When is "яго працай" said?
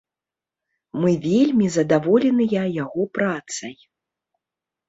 2.83-3.75